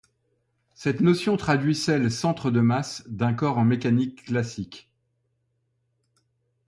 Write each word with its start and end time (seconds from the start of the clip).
Cette 0.73 0.99
notion 1.01 1.37
traduit 1.37 1.75
celle 1.75 2.09
centre 2.09 2.49
de 2.49 2.59
masse 2.59 3.03
d’un 3.07 3.35
corps 3.35 3.59
en 3.59 3.65
mécanique 3.65 4.23
classique. 4.23 4.89